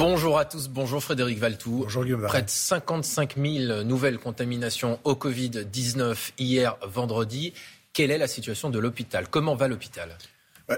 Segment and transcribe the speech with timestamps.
[0.00, 1.80] Bonjour à tous, bonjour Frédéric Valtou.
[1.82, 2.26] Bonjour Guillaume.
[2.26, 7.52] Près de 55 000 nouvelles contaminations au Covid-19 hier vendredi.
[7.92, 9.28] Quelle est la situation de l'hôpital?
[9.28, 10.16] Comment va l'hôpital?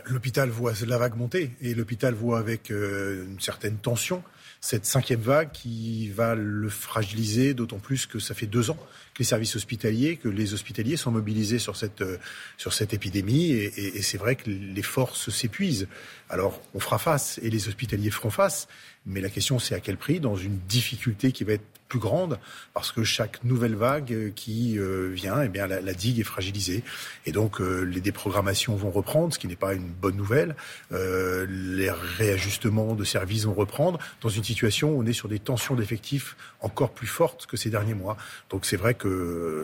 [0.07, 4.23] L'hôpital voit la vague monter et l'hôpital voit avec euh, une certaine tension
[4.65, 8.79] cette cinquième vague qui va le fragiliser, d'autant plus que ça fait deux ans
[9.13, 12.17] que les services hospitaliers, que les hospitaliers sont mobilisés sur cette, euh,
[12.57, 15.89] sur cette épidémie, et, c'est vrai que les forces s'épuisent.
[16.31, 18.69] Alors on fera face, et les hospitaliers feront face,
[19.05, 22.39] mais la question c'est à quel prix, dans une difficulté qui va être plus grande
[22.73, 24.79] parce que chaque nouvelle vague euh, qui
[25.13, 26.85] vient, eh bien la, la, digue est fragilisée
[27.27, 30.57] et donc les déprogrammations vont reprendre, ce qui n'est pas une bonne nouvelle.
[30.93, 35.39] Euh, les réajustements de services vont reprendre dans une situation où on est sur des
[35.39, 38.17] tensions d'effectifs encore plus fortes que ces derniers mois.
[38.51, 39.63] Donc c'est vrai que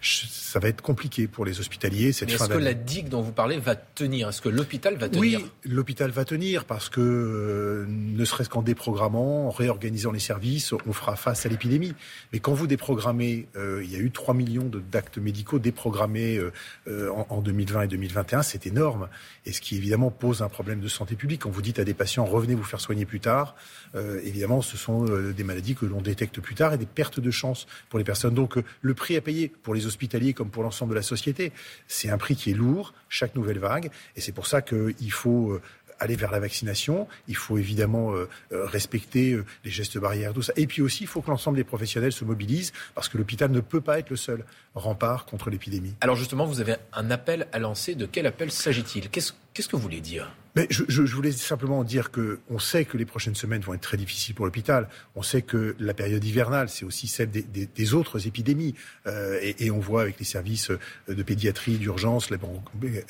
[0.00, 2.12] ça va être compliqué pour les hospitaliers.
[2.12, 4.28] Cette est-ce que la digue dont vous parlez va tenir?
[4.28, 5.40] Est-ce que l'hôpital va tenir?
[5.40, 10.92] Oui, l'hôpital va tenir parce que ne serait-ce qu'en déprogrammant, en réorganisant les services, on
[10.92, 11.94] fera face à l'épidémie.
[12.32, 16.52] Mais quand vous déprogrammez, euh, il y a eu 3 millions d'actes médicaux déprogrammés euh,
[16.88, 19.08] euh, en, en, 2020 et 2021, c'est énorme.
[19.46, 21.42] Et ce qui évidemment pose un problème de santé publique.
[21.42, 23.56] Quand vous dites à des patients revenez vous faire soigner plus tard,
[23.94, 27.20] euh, évidemment ce sont euh, des maladies que l'on détecte plus tard et des pertes
[27.20, 28.34] de chance pour les personnes.
[28.34, 31.52] Donc euh, le prix à payer pour les hospitaliers comme pour l'ensemble de la société,
[31.86, 33.90] c'est un prix qui est lourd chaque nouvelle vague.
[34.16, 35.60] Et c'est pour ça qu'il faut
[35.98, 37.06] aller vers la vaccination.
[37.26, 40.52] Il faut évidemment euh, euh, respecter euh, les gestes barrières, tout ça.
[40.56, 43.60] Et puis aussi, il faut que l'ensemble des professionnels se mobilisent parce que l'hôpital ne
[43.60, 45.94] peut pas être le seul rempart contre l'épidémie.
[46.00, 47.94] Alors justement, vous avez un appel à lancer.
[47.94, 49.08] De quel appel s'agit-il?
[49.10, 49.32] Qu'est-ce
[49.68, 50.30] que vous voulez dire?
[50.70, 54.34] Je, voulais simplement dire que on sait que les prochaines semaines vont être très difficiles
[54.34, 54.88] pour l'hôpital.
[55.14, 58.74] On sait que la période hivernale, c'est aussi celle des, autres épidémies,
[59.06, 60.70] euh, et, on voit avec les services
[61.08, 62.30] de pédiatrie, d'urgence,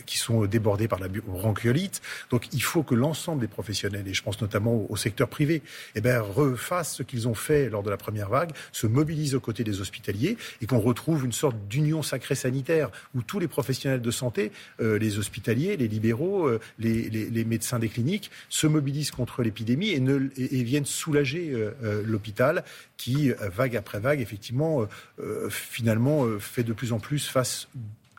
[0.06, 2.02] qui sont débordés par la bronchiolite.
[2.30, 5.62] Donc, il faut que l'ensemble des professionnels, et je pense notamment au, secteur privé,
[5.94, 9.40] eh ben, refassent ce qu'ils ont fait lors de la première vague, se mobilisent aux
[9.40, 14.02] côtés des hospitaliers, et qu'on retrouve une sorte d'union sacrée sanitaire où tous les professionnels
[14.02, 19.10] de santé, euh, les hospitaliers, les libéraux, euh, les les médecins des cliniques se mobilisent
[19.10, 22.64] contre l'épidémie et, ne, et, et, viennent soulager euh, euh l'hôpital
[22.96, 24.86] qui, euh, vague après vague, effectivement,
[25.20, 27.68] euh, finalement, fait de plus en plus face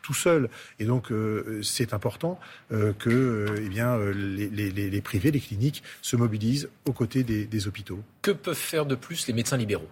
[0.09, 0.49] tout seul.
[0.79, 2.39] Et donc, euh, c'est important
[2.71, 7.23] euh, que euh, eh bien, les, les, les, privés, les cliniques se mobilisent aux côtés
[7.23, 7.99] des, des hôpitaux.
[8.23, 9.89] Que peuvent faire de plus les médecins libéraux?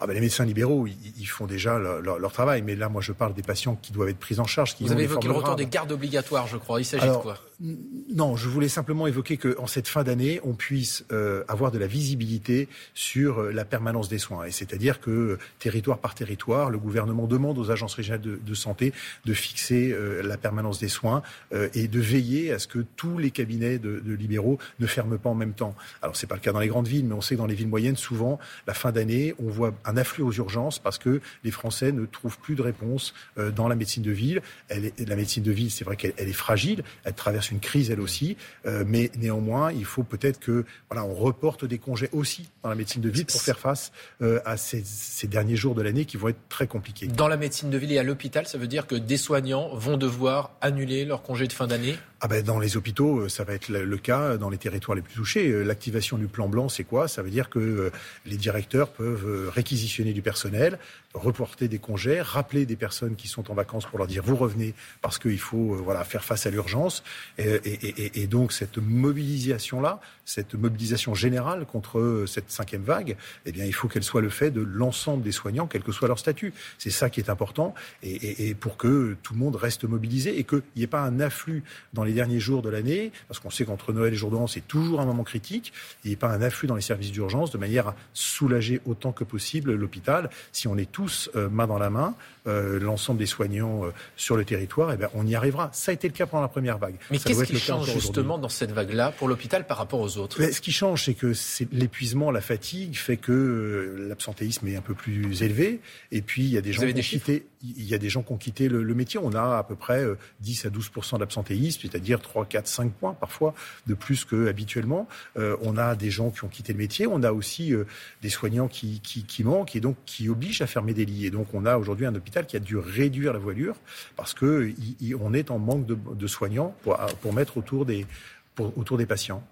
[0.00, 2.88] Ah ben les médecins libéraux, ils, ils font déjà leur, leur, leur, travail, mais là,
[2.88, 4.74] moi, je parle des patients qui doivent être pris en charge.
[4.74, 6.80] Qui Vous avez évoqué le retour des gardes obligatoires, je crois.
[6.80, 7.36] Il s'agit de quoi?
[7.60, 11.86] Non, je voulais simplement évoquer qu'en cette fin d'année, on puisse euh, avoir de la
[11.86, 14.44] visibilité sur la permanence des soins.
[14.44, 18.92] Et c'est-à-dire que territoire par territoire, le gouvernement demande aux agences régionales de, santé
[19.24, 21.22] de fixer euh, la permanence des soins
[21.52, 25.30] euh, et de veiller à ce que tous les cabinets de, libéraux ne ferment pas
[25.30, 25.74] en même temps.
[26.02, 27.54] Alors, c'est pas le cas dans les grandes villes, mais on sait que dans les
[27.54, 31.50] villes moyennes, souvent, la fin d'année, on voit un afflux aux urgences parce que les
[31.50, 34.42] Français ne trouvent plus de réponse euh, dans la médecine de ville.
[34.70, 38.36] La médecine de ville, c'est vrai qu'elle est fragile, elle traverse une crise elle aussi,
[38.66, 42.74] euh, mais néanmoins, il faut peut-être que voilà, on reporte des congés aussi dans la
[42.74, 46.16] médecine de ville pour faire face euh, à ces, ces, derniers jours de l'année qui
[46.16, 47.06] vont être très compliqués.
[47.06, 49.96] Dans la médecine de ville et à l'hôpital, ça veut dire que des soignants vont
[49.96, 53.68] devoir annuler leur congé de fin d'année ah ben dans les hôpitaux, ça va être
[53.68, 55.64] le cas dans les territoires les plus touchés.
[55.64, 57.08] L'activation du plan blanc, c'est quoi?
[57.08, 57.90] Ça veut dire que
[58.26, 60.78] les directeurs peuvent réquisitionner du personnel,
[61.14, 64.74] reporter des congés, rappeler des personnes qui sont en vacances pour leur dire vous revenez
[65.02, 67.02] parce qu'il faut euh, voilà faire face à l'urgence.
[67.38, 73.16] Et, et, donc cette mobilisation là, cette mobilisation générale contre cette cinquième vague,
[73.46, 76.06] eh bien il faut qu'elle soit le fait de l'ensemble des soignants, quel que soit
[76.06, 76.52] leur statut.
[76.78, 80.62] C'est ça qui est important et, pour que tout le monde reste mobilisé et qu'il
[80.76, 83.92] n'y ait pas un afflux dans les derniers jours de l'année, parce qu'on sait qu'entre
[83.92, 85.72] Noël et jour de l'an c'est toujours un moment critique.
[86.04, 89.12] Il n'y ait pas un afflux dans les services d'urgence de manière à soulager autant
[89.12, 90.30] que possible l'hôpital.
[90.52, 92.14] Si on est tous euh, main dans la main,
[92.46, 95.70] l'ensemble des soignants euh, sur le territoire, eh bien, on y arrivera.
[95.72, 96.96] Ça a été le cas pendant la première vague.
[97.10, 100.40] Mais qu'est-ce qui change justement dans cette vague-là pour l'hôpital par rapport aux autres?
[100.40, 101.32] Mais Ce qui change, c'est que
[101.72, 105.80] l'épuisement, la fatigue fait que euh, l'absentéisme est un peu plus élevé.
[106.12, 108.22] Et puis, il y a des gens qui ont quitté il y a des gens
[108.22, 109.20] qui ont quitté le, le métier.
[109.22, 110.02] On a à peu près
[110.40, 113.54] 10 à 12% d'absentéisme, c'est-à-dire 3, 4, 5 points parfois
[113.86, 115.06] de plus qu'habituellement.
[115.36, 117.06] Euh, on a des gens qui ont quitté le métier.
[117.06, 117.84] On a aussi euh,
[118.22, 121.26] des soignants qui, qui, qui, manquent et donc qui obligent à fermer des lits.
[121.26, 123.76] Et donc on a aujourd'hui un hôpital qui a dû réduire la voilure
[124.16, 124.72] parce que
[125.20, 129.42] on est en manque de, soignants pour, mettre autour des patients.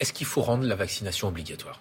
[0.00, 1.80] Est-ce qu'il faut rendre la vaccination obligatoire?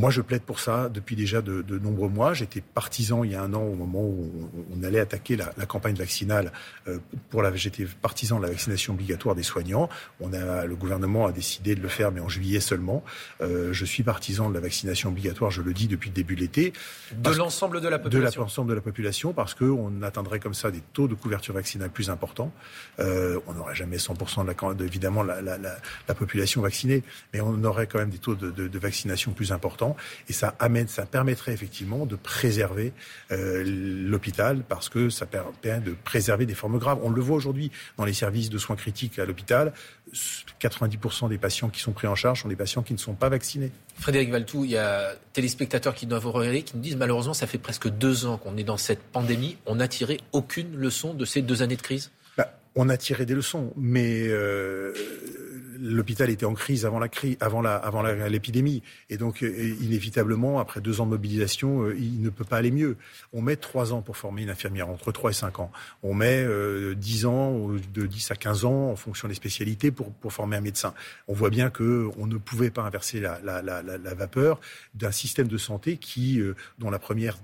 [0.00, 2.32] Moi, je plaide pour ça depuis déjà de, de nombreux mois.
[2.32, 5.66] J'étais partisan il y a un an au moment où on, allait attaquer la, la
[5.66, 6.52] campagne vaccinale.
[6.88, 6.96] Euh,
[7.28, 9.90] pour la, j'étais partisan de la vaccination obligatoire des soignants.
[10.20, 13.04] On a, le gouvernement a décidé de le faire, mais en juillet seulement.
[13.42, 16.40] Euh, je suis partisan de la vaccination obligatoire, je le dis depuis le début de
[16.40, 16.72] l'été.
[17.12, 18.40] De l'ensemble de la population.
[18.40, 21.90] De l'ensemble de la population, parce qu'on atteindrait comme ça des taux de couverture vaccinale
[21.90, 22.54] plus importants.
[23.00, 27.02] Euh, on n'aurait jamais 100% de la, évidemment la, la, la, population vaccinée,
[27.34, 29.89] mais on aurait quand même des taux de, de, de vaccination plus importants.
[30.28, 32.92] Et ça amène, ça permettrait effectivement de préserver
[33.30, 36.98] euh, l'hôpital parce que ça permet de préserver des formes graves.
[37.02, 39.72] On le voit aujourd'hui dans les services de soins critiques à l'hôpital.
[40.60, 43.28] 90% des patients qui sont pris en charge sont des patients qui ne sont pas
[43.28, 43.70] vaccinés.
[43.96, 47.58] Frédéric Valtou, il y a téléspectateurs qui doivent regarder, qui nous disent malheureusement ça fait
[47.58, 49.56] presque deux ans qu'on est dans cette pandémie.
[49.66, 52.10] On n'a tiré aucune leçon de ces deux années de crise?
[52.36, 54.92] Bah, On a tiré des leçons, mais euh,
[55.80, 60.60] l'hôpital était en crise avant la crise, avant la, avant l'épidémie, et donc euh, inévitablement,
[60.60, 62.96] après deux ans de mobilisation, euh, il ne peut pas aller mieux.
[63.32, 65.70] On met trois ans pour former une infirmière, entre trois et cinq ans.
[66.02, 70.12] On met euh, dix ans, de 10 à 15 ans, en fonction des spécialités, pour,
[70.12, 70.94] pour former un médecin.
[71.28, 74.60] On voit bien que on ne pouvait pas inverser la, la, la, la vapeur
[74.94, 76.40] d'un système de santé qui,
[76.78, 77.38] dont la première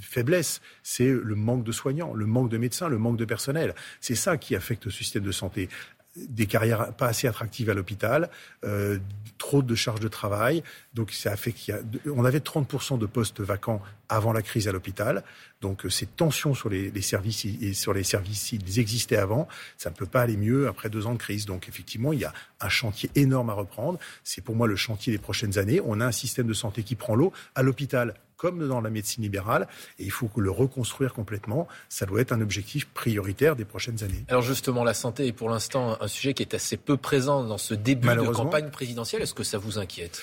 [0.00, 3.74] faiblesse, c'est le manque de soignants, le manque de médecins, le manque de personnel.
[4.00, 5.68] C'est ça qui affecte le système de santé
[6.16, 8.28] des carrières pas assez attractives à l'hôpital,
[8.64, 8.98] euh,
[9.38, 10.62] trop de charges de travail.
[10.94, 11.54] Donc ça a fait
[12.06, 15.24] on avait 30% de postes vacants avant la crise à l'hôpital.
[15.62, 19.48] Donc euh, ces tensions sur les, les, services et sur les services, ils existaient avant.
[19.78, 21.46] Ça ne peut pas aller mieux après deux ans de crise.
[21.46, 23.98] Donc effectivement, il y a un chantier énorme à reprendre.
[24.22, 25.80] C'est pour moi le chantier des prochaines années.
[25.84, 29.22] On a un système de santé qui prend l'eau à l'hôpital comme dans la médecine
[29.22, 29.68] libérale.
[30.00, 31.68] Et il faut le reconstruire complètement.
[31.88, 34.24] Ça doit être un objectif prioritaire des prochaines années.
[34.26, 37.56] Alors justement, la santé est pour l'instant un sujet qui est assez peu présent dans
[37.56, 39.22] ce début de campagne présidentielle.
[39.22, 40.22] Est-ce que ça vous inquiète?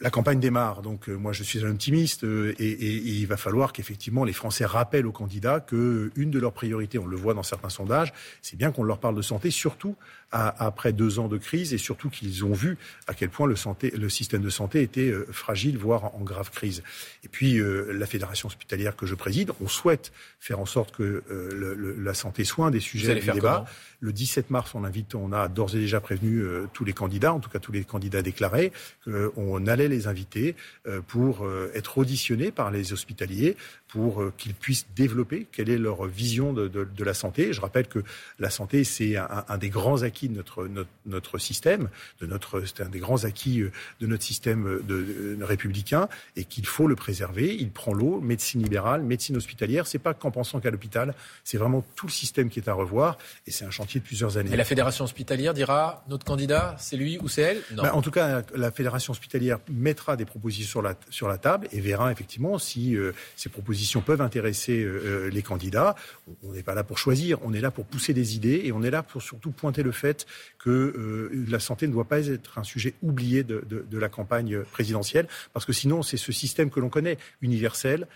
[0.00, 3.26] La campagne démarre, donc euh, moi je suis un optimiste euh, et, et, et, il
[3.26, 7.16] va falloir qu'effectivement les Français rappellent aux candidats que une de leurs priorités, on le
[7.16, 9.96] voit dans certains sondages, c'est bien qu'on leur parle de santé, surtout
[10.30, 12.78] à, après deux ans de crise et surtout qu'ils ont vu
[13.08, 16.50] à quel point le, santé, le système de santé était euh, fragile, voire en, grave
[16.50, 16.84] crise.
[17.24, 21.74] Et puis la fédération hospitalière que je préside, on souhaite faire en sorte que le,
[21.74, 23.64] le, la santé soit un des sujets du débat.
[24.00, 26.44] Le 17 mars, on invite, on a d'ores et déjà prévenu
[26.74, 28.72] tous les candidats, en tout cas tous les candidats déclarés,
[29.04, 30.54] qu'on allait les inviter
[30.86, 33.56] euh, pour euh, être auditionnés par les hospitaliers,
[33.88, 37.52] pour euh, qu'ils puissent développer quelle est leur vision de, de, de la santé.
[37.52, 38.00] Je rappelle que
[38.38, 41.88] la santé, c'est un, un, des grands acquis de notre, notre, notre système,
[42.20, 43.62] de notre, c'est un des grands acquis
[44.00, 47.54] de notre système de, de républicain, et qu'il faut le préserver.
[47.54, 49.86] Il prend l'eau, médecine libérale, médecine hospitalière.
[49.86, 51.14] C'est pas qu'en pensant qu'à l'hôpital,
[51.44, 54.36] c'est vraiment tout le système qui est à revoir, et c'est un chantier de plusieurs
[54.36, 54.52] années.
[54.52, 57.62] Et la fédération hospitalière dira notre candidat, c'est lui ou c'est elle?
[57.72, 57.82] Non.
[57.82, 62.10] Ben, en tout cas, la fédération hospitalière mettra des propositions sur la, table et verra
[62.10, 65.94] effectivement si euh, ces propositions peuvent intéresser euh, euh, les candidats.
[66.42, 68.82] On n'est pas là pour choisir, on est là pour pousser des idées et on
[68.82, 70.26] est là pour surtout pointer le fait
[70.58, 75.64] que la santé ne doit pas être un sujet oublié de la campagne présidentielle parce
[75.64, 78.06] que sinon c'est ce système que l'on connaît, universel,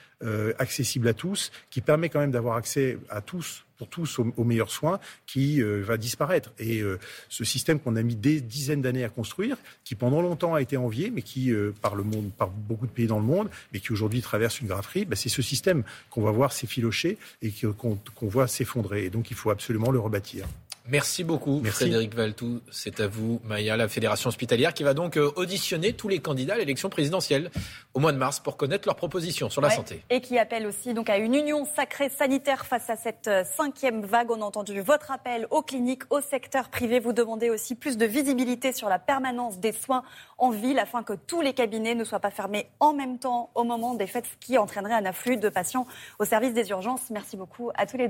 [0.58, 4.70] accessible à tous, qui permet quand même d'avoir accès à tous pour tous aux, meilleurs
[4.70, 6.52] soins qui euh, va disparaître.
[6.60, 10.54] Et euh, ce système qu'on a mis des dizaines d'années à construire, qui pendant longtemps
[10.54, 13.24] a été envié, mais qui euh, par le monde, par beaucoup de pays dans le
[13.24, 17.18] monde, mais qui aujourd'hui traverse une grafferie, bah, c'est ce système qu'on va voir s'effilocher
[17.42, 19.06] et qu'on voit s'effondrer.
[19.06, 20.46] Et donc il faut absolument le rebâtir.
[20.88, 22.60] Merci beaucoup, Frédéric Valtou.
[22.72, 26.54] C'est à vous, Maya, la Fédération hospitalière, qui va donc euh, auditionner tous les candidats
[26.54, 27.50] à l'élection présidentielle
[27.94, 30.02] au mois de mars pour connaître leurs propositions sur la santé.
[30.10, 34.04] Et qui appelle aussi donc à une union sacrée sanitaire face à cette euh, cinquième
[34.04, 34.30] vague.
[34.32, 36.98] On a entendu votre appel aux cliniques, au secteur privé.
[36.98, 40.02] Vous demandez aussi plus de visibilité sur la permanence des soins
[40.36, 43.62] en ville afin que tous les cabinets ne soient pas fermés en même temps au
[43.62, 45.86] moment des fêtes, ce qui entraînerait un afflux de patients
[46.18, 47.02] au service des urgences.
[47.10, 48.00] Merci beaucoup à tous les deux.